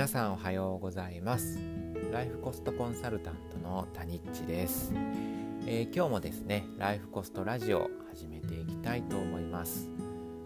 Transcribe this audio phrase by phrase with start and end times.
[0.00, 1.58] 皆さんおはようございます。
[2.10, 4.94] ライフコストコンサルタントのタニッチです、
[5.66, 9.90] えー、今日もですねライフコストラジオ始めていきたいと思います、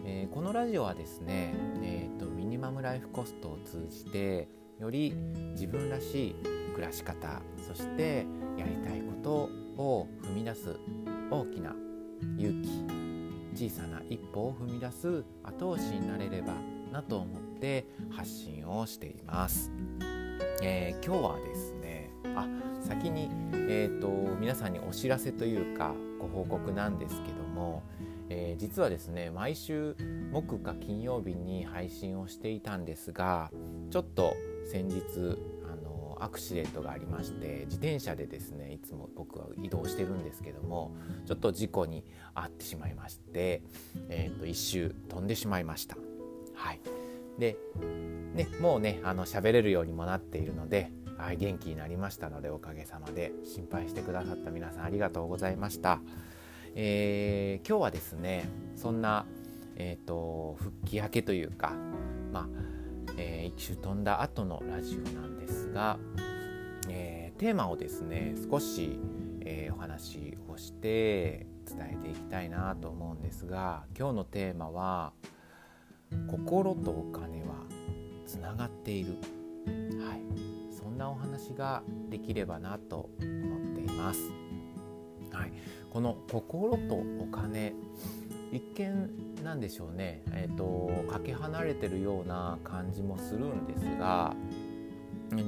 [0.03, 5.13] えー、このラジオはですね、えーと、ミニマムライフコストを通じてより
[5.53, 6.35] 自分らしい
[6.73, 8.25] 暮らし方そして
[8.57, 10.77] やりたいことを踏み出す
[11.31, 11.73] 大きな
[12.37, 12.61] 勇
[13.53, 16.55] 気小さな一歩を踏み出す後押しになれれば
[16.91, 19.71] なと思って発信をしています。
[20.61, 22.47] えー、今日はですねあ
[22.79, 24.07] 先に、えーと、
[24.39, 27.81] 皆さんにお知らせというかご報告なんですけども、
[28.29, 29.95] えー、実はですね毎週
[30.31, 33.49] 木か金曜日に配信をしていたんですが
[33.89, 34.35] ちょっと
[34.71, 35.01] 先日
[35.67, 40.95] あのアクシデントがありまして自転車でですねいつも僕は移動してるんですけども
[41.25, 43.63] ちょっと事故に遭ってしまいまして、
[44.09, 45.97] えーと一周飛んでしまいました。
[46.53, 47.04] はい
[47.39, 47.57] で、
[48.33, 55.99] ね、もうねあの喋れるようにもなっているので、はい、元気になりましたのでおかげさまで心配してくださった皆さんありがとうございました。
[56.77, 59.25] えー、今日はですねそんな、
[59.77, 61.71] えーと、復帰明けというか、
[62.33, 62.47] まあ
[63.15, 65.97] えー、一周飛んだ後のラジオなんですが、
[66.89, 68.99] えー、テーマをですね少し、
[69.45, 75.13] え、お話をして伝えていきたいなと思うんですが今日のテーマは
[76.27, 77.55] 「心とお金は
[78.25, 79.13] つながっている、
[80.01, 80.21] はい、
[80.75, 84.19] そんなお話ができればなと思っています。
[85.31, 85.51] はい、
[85.89, 87.73] この心とお金
[88.51, 89.09] 一見
[89.43, 94.33] なんでしょうね、えーと、かけ離れてるような感じもするんですが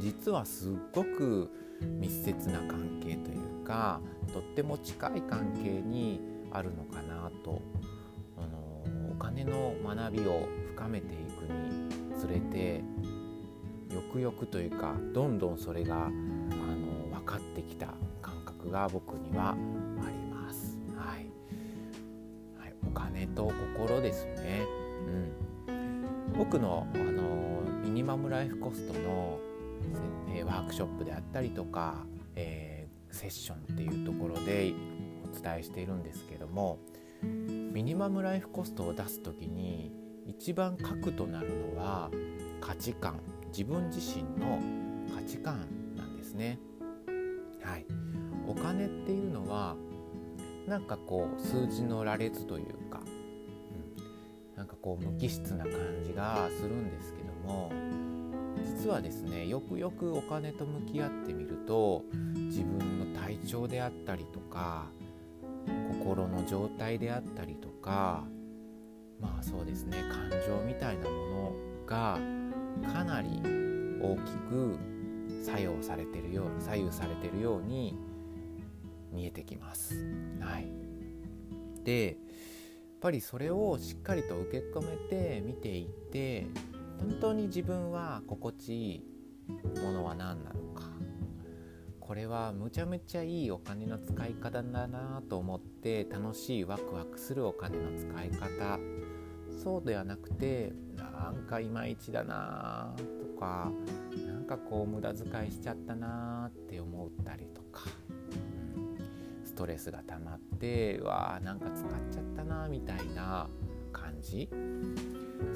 [0.02, 1.50] 実はすっごく
[1.82, 4.02] 密接な関係というか
[4.34, 6.20] とっても近い関係に
[6.52, 7.62] あるのかなと
[9.48, 12.84] の学びを深めていくにつれて
[13.94, 19.55] よくよくというかどんどんそれがあの分かってきた感覚が僕にはあ
[20.10, 20.77] ります。
[20.95, 21.30] はい、
[22.60, 24.66] はい、お金と心ですね。
[25.67, 29.39] うん、僕のあのミニマムライフコストの、
[30.36, 32.05] えワークショップであったりとか、
[32.36, 34.73] えー、セッションっていうところで
[35.23, 36.80] お伝えしているんですけども
[37.77, 39.92] ミニマムライフコストを出す時に
[40.26, 42.10] 一番核となるのは
[42.60, 43.20] 価値観。
[43.49, 44.60] 自分自身の
[45.15, 46.58] 価値観なんですね。
[47.61, 47.86] はい、
[48.48, 49.76] お金っていうのは
[50.65, 55.73] なんかこう数字の羅列というか、うん、なんかこう無機質な感
[56.04, 57.71] じがするんですけども
[58.65, 62.02] 実はですねよくよくお金と向き合ってみると
[62.48, 64.88] 自分の体調であったりとか
[65.92, 68.26] 心の状態であったりとか
[69.20, 71.54] まあそうですね感情みたいなもの
[71.86, 72.20] が
[72.92, 73.42] かなり
[74.02, 74.77] 大きく
[75.44, 77.98] 作用されてるよう左右されてるように
[79.11, 79.95] 見えてきます。
[80.39, 80.67] はい、
[81.83, 82.16] でやっ
[83.00, 86.48] ぱりそれをしっかりと受け止めて見ていって
[87.00, 90.83] 本当に自分は心地いいものは何なのか
[92.08, 98.80] これはむちゃむちゃいいお金の使い方だなと思って楽しいワクワクするお金の使い方。
[99.62, 102.95] そうではなくてなんかいまいちだな
[103.36, 103.72] とか
[104.26, 107.82] なんかこう無駄遣いしちゃったなって思ったりとか、
[109.44, 113.50] ストレスが溜まってわーなんか使っちゃったなみたいな
[113.92, 114.48] 感じ。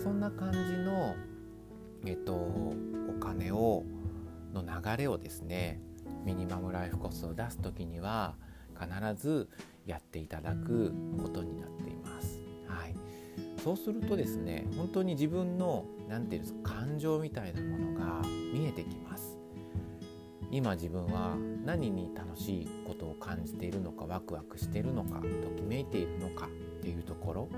[0.03, 1.15] そんな感じの
[2.05, 2.75] えっとお
[3.21, 3.85] 金を
[4.53, 5.79] の流れをですね
[6.23, 8.35] ミニマムライフコスを出す時には
[8.79, 9.49] 必ず
[9.85, 12.41] やっていただくことになっています。
[12.67, 12.95] はい、
[13.63, 18.21] そうするとですね本当に自分の何て言うんですか感情みたいなものが
[18.53, 19.37] 見えてきます。
[20.51, 26.49] 今自分は何に楽しいことを感じているのかワクワクしているのかときめいているのかっ
[26.81, 27.49] ていうところ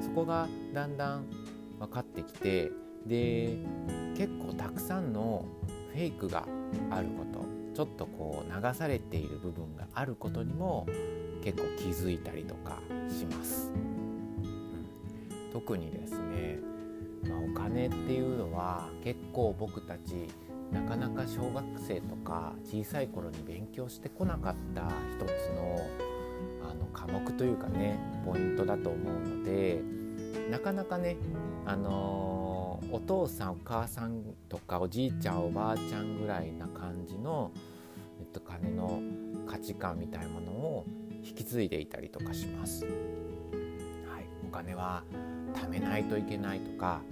[0.00, 1.26] そこがだんだん
[1.78, 2.70] 分かってきて
[3.06, 3.58] で
[4.16, 5.44] 結構たくさんの
[5.92, 6.46] フェイクが
[6.90, 7.47] あること
[7.78, 10.84] ちょっとこう流されている部分があることにも
[11.44, 13.70] 結構気づいたりとかします。
[13.72, 16.58] うん、特にですね、
[17.28, 20.26] まあ、お金っていうのは結構僕たち
[20.72, 24.82] なかなか小学生とか小さい頃に勉強してこなかった
[25.16, 25.86] 一つの
[26.68, 27.96] あの科目というかね
[28.26, 29.80] ポイントだと思うので
[30.50, 31.16] なかなかね
[31.64, 32.37] あのー
[32.90, 37.50] お父さんお母さんとかおじいちゃんおばあちゃんぐらいな感じの、
[38.20, 39.02] えっと、金の
[39.46, 40.86] 価値観みたいなものを
[41.22, 42.84] 引き継いでいたりとかします。
[42.84, 42.92] はい、
[44.46, 45.04] お金は
[45.54, 47.02] 貯めないといけないとか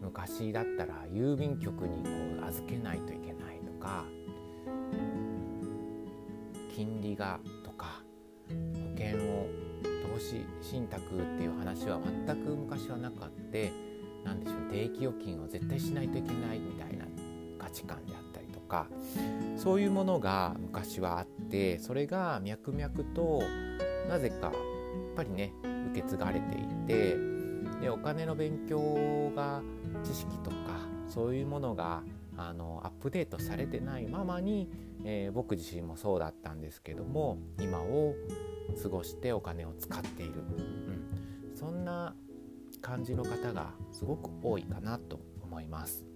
[0.00, 2.10] 昔だったら郵便局にこ
[2.42, 4.04] う預けないといけないとか
[6.74, 8.02] 金利がとか
[8.48, 8.54] 保
[8.96, 9.46] 険を
[10.14, 11.06] 投資信託っ
[11.36, 13.72] ていう話は全く昔はなかって
[14.26, 17.04] 何でしょう定期預金を絶対しないといけないみたいな
[17.58, 18.88] 価値観であったりとか
[19.56, 23.42] そういうものが昔はあってそれが脈々と
[24.08, 24.52] なぜかやっ
[25.14, 25.52] ぱりね
[25.92, 27.16] 受け継がれていて
[27.80, 29.62] でお金の勉強が
[30.02, 30.56] 知識とか
[31.08, 32.02] そういうものが
[32.36, 34.68] あのアップデートされてないままに、
[35.04, 38.14] えー、僕自身もそうだったんですけども今を
[38.82, 42.14] 過ごしてお金を使っている、うん、そんな
[42.86, 46.06] 感じの方がすごく多いかなと思います。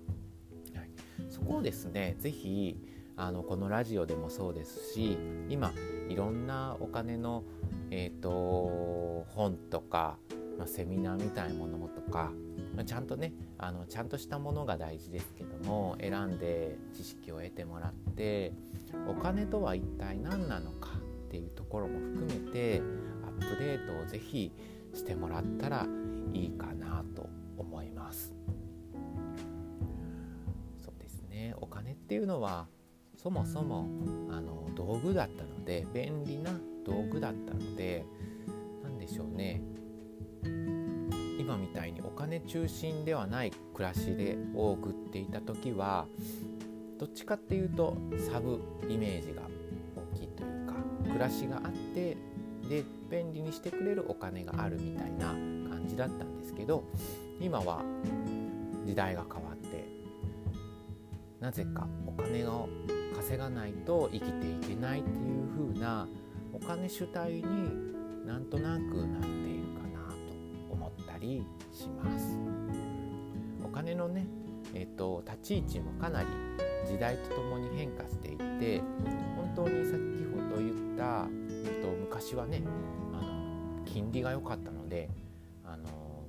[0.76, 0.90] はい、
[1.28, 2.78] そこをですね是非
[3.16, 5.18] あのこのラジオでもそうですし
[5.48, 5.72] 今
[6.08, 7.42] いろんなお金の、
[7.90, 10.16] えーと、本とか、
[10.58, 12.30] まあ、セミナーみたいなものとか、
[12.76, 18.52] まあ、ちゃんとねあのちゃんとしたものが大事ですけども選んで知識を得てもらって
[19.08, 20.90] お金とは一体何なのか
[21.26, 22.80] っていうところも含めて
[23.24, 24.52] アップデートを是非
[24.94, 25.86] してもらったら
[26.32, 28.34] いいかなと思います。
[30.78, 31.54] そうですね。
[31.60, 32.66] お金っていうのは
[33.16, 33.88] そもそも
[34.30, 36.50] あの道具だったので便利な
[36.84, 38.04] 道具だったので
[38.82, 39.62] 何でしょうね。
[41.38, 46.06] 今みたいにお金中心ではない暮らしでを送っていた時は
[46.98, 47.96] どっちかっていうと
[48.30, 49.42] サブイメージが
[50.14, 50.74] 大きいというか
[51.04, 52.16] 暮らしがあって
[52.68, 55.34] で便利にしてくれるお金があるみたいな
[55.90, 56.84] じだったんですけど
[57.40, 57.82] 今は
[58.86, 59.84] 時代が変わって
[61.40, 62.68] なぜかお金を
[63.16, 66.06] 稼がないと生きていけないっていう風な
[66.52, 67.44] お金主体に
[68.26, 70.16] なんとなくなっているかなと
[70.70, 72.38] 思ったりします。
[73.64, 74.26] お金のね、
[74.74, 76.28] えーと、立ち位置もかなり
[76.86, 78.82] 時代とともに変化していて
[79.36, 79.92] 本当に先
[80.32, 81.28] ほど言った、
[81.64, 82.62] えーと昔はね
[83.12, 85.29] あの金利が良かったのであの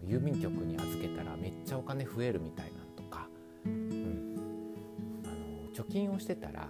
[0.06, 3.27] 郵便局に預けたらめっちゃお金増えるみたいなとか、
[3.65, 4.36] うん、
[5.25, 6.69] あの貯金をしてたら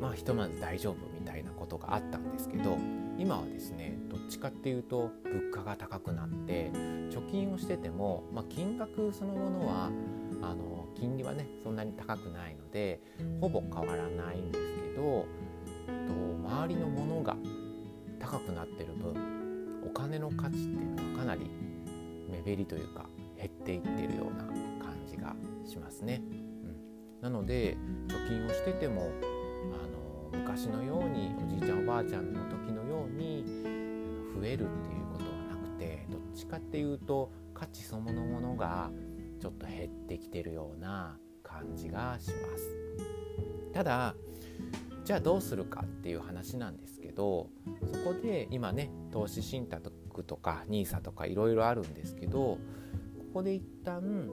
[0.00, 2.78] まあひとまず大丈夫みたいなことがあったんですけど
[3.18, 6.70] 今はですねどっちかっていうと物価が高くなって
[7.10, 9.90] 貯金をしてても、まあ、金額そのものは
[10.42, 13.00] あの金利はねそんなに高くないので
[13.40, 14.64] ほぼ変わらないんです
[14.94, 15.26] けど
[15.86, 16.12] と
[16.48, 17.36] 周りのものが
[18.18, 19.14] 高くなってる分
[19.86, 21.50] お金の価値っていうのはかなり
[22.36, 23.06] 目減りというか
[23.36, 25.34] 減っていってるような感じが
[25.66, 26.22] しますね。
[26.30, 26.76] うん、
[27.20, 27.76] なので
[28.08, 29.10] 貯金をしてても
[29.72, 33.44] あの昔のようにおじいちゃんおばあちゃんの時のように
[34.34, 38.90] 増えるっていうことはなくてどっちかっていうと価値そのものが
[39.40, 42.76] ちょっと減ってきてるような感じがします。
[43.72, 44.14] ただ
[45.06, 47.48] じゃあどうするかっていう話なんですけど
[47.92, 49.92] そこで今ね投資信託
[50.24, 52.58] とか NISA とかいろいろあるんですけどこ
[53.34, 54.28] こで一旦、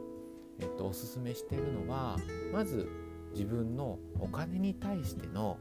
[0.59, 2.17] えっと、おすすめしてるのは
[2.51, 2.89] まず
[3.33, 5.59] 自分のお金に対しての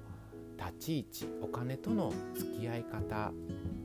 [0.57, 3.33] 立ち位置お金との付き合い方っ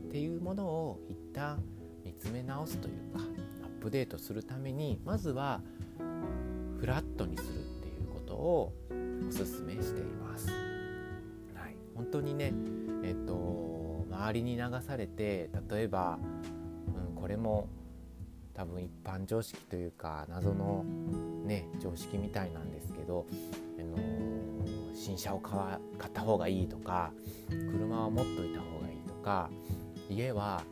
[0.10, 1.62] ていうものを一旦
[2.06, 3.20] 見つめ直すというか
[3.66, 5.60] アップデートするためにまずは
[6.80, 8.74] フラットにするっていうことを
[9.28, 10.77] おすすめしています。
[11.98, 12.54] 本当にね
[13.04, 16.20] えっと周りに流されて例えば、
[17.10, 17.68] うん、これも
[18.54, 20.86] 多分一般常識というか謎の
[21.44, 23.28] ね常識みたいなんですけど、
[23.80, 23.98] あの
[24.96, 27.12] 新車を買わ買った方がいいとか
[27.50, 29.50] 車は持っといた方がいいとか
[30.10, 30.64] 家は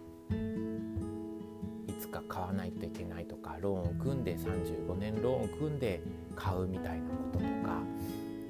[1.88, 6.02] いつか買わないといけないとかローンを組んで35年ローンを組んで
[6.36, 7.82] 買うみたいなこととか、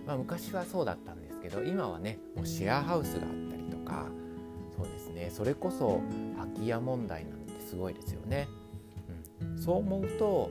[0.07, 4.07] まあ、昔はそうだったんですけど今はねもうシェアハウスがあったりとか
[4.75, 6.01] そうですねそれこそ
[6.37, 8.47] 空き家問題なんてすごいですよね。
[9.57, 10.49] そう思うと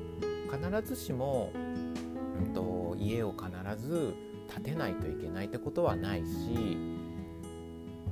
[0.50, 4.14] 必ずしも、うんと、家を必ず
[4.52, 6.76] 建てないといけないってことはないし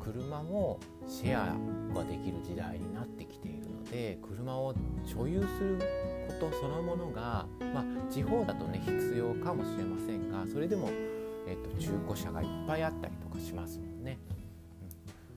[0.00, 1.56] 車もシェア
[1.94, 4.74] ができる時代になってきているので車を
[5.04, 5.78] 所有する
[6.40, 10.88] ことそのものが、まあ、地方だとね必要かもしれませんがそれでも
[11.52, 14.18] えっと、中古車がいっぱいあったりとかしますもんね。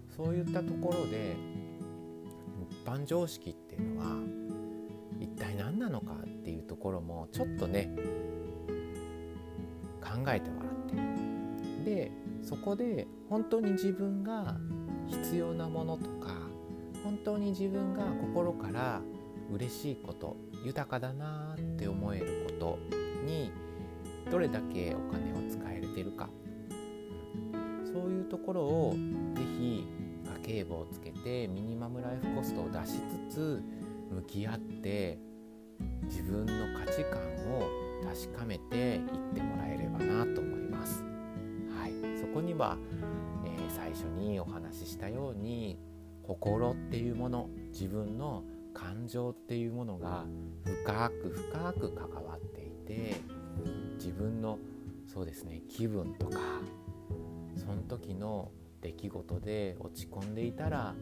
[0.10, 1.36] うん、そういったところで
[2.69, 4.17] 一般常識っていうのは
[5.19, 7.93] 一体何なのかっていうところもちょっとね
[10.01, 14.55] 考えてもらってでそこで本当に自分が
[15.07, 16.34] 必要なものとか
[17.03, 19.01] 本当に自分が心から
[19.51, 22.79] 嬉しいこと豊かだなって思えること
[23.25, 23.51] に
[24.29, 26.29] どれだけお金を使えてるか、
[27.86, 28.96] そういうところを
[29.36, 29.88] 是非
[30.44, 32.94] 家計簿をつけてミニマムライフコストを出し
[33.29, 33.63] つつ
[34.12, 35.17] 向き合って
[36.03, 37.70] 自分の価値観を
[38.03, 39.00] 確かめていっ
[39.34, 41.03] てもらえればなと思います。
[41.79, 42.77] はい、そこには、
[43.46, 45.77] えー、最初にお話ししたように
[46.24, 50.25] 心っていうもの自分の感情っていうものが
[50.63, 53.15] 深く深く関わっていて
[53.97, 54.59] 自分の
[55.05, 56.39] そうですね気分とか
[57.57, 60.93] その時の出来事で落ち込んでいたら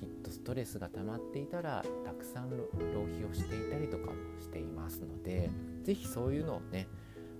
[0.00, 5.50] きっとストレスが溜まっていたらたくさん浪費をしていたりとかもしていますので
[5.82, 6.88] 是非そういうのをね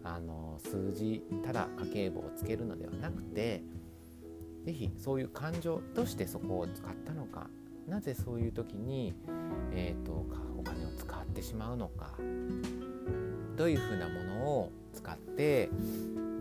[0.05, 3.63] あの数字ただ家計簿をつけるのではなくて
[4.65, 7.49] 是非そういう感情としてそこを使ったのか
[7.89, 9.15] なぜそういう時に、
[9.73, 10.27] えーと、
[10.59, 12.17] お金を使ってしまうのか
[13.57, 15.71] どういうふうなものを使って、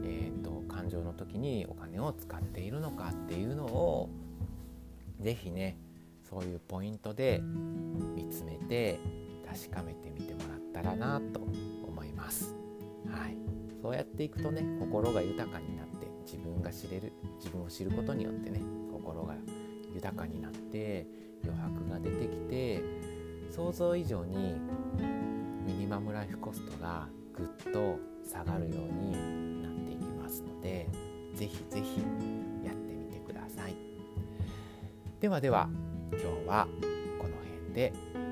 [0.04, 4.10] えーと、感情の時にお金を使っているのかっていうのを
[5.20, 5.78] 是非ね
[6.30, 7.42] そういうポイントで
[8.16, 9.00] 見つめて
[9.48, 11.40] 確かめてみてもらったらなと
[11.88, 12.56] 思います。
[13.10, 13.38] はい、
[13.82, 19.36] そうやっていくとね心が豊かになって自分が知れる自分を知ることによってね心が
[19.94, 21.08] 豊かになって
[21.44, 22.84] 余白が出てきて
[23.52, 24.56] 想像以上に
[25.86, 30.90] 今村ライフコストがぐっと下がるようになっていきますので
[31.36, 32.02] 是非是非
[32.66, 33.76] やってみてください。
[35.20, 35.70] ではでは
[36.12, 36.68] 今日は
[37.20, 38.25] この辺で。